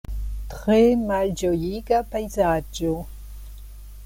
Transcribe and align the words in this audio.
Tre 0.53 0.77
malĝojiga 1.11 2.01
pejzaĝo. 2.15 2.99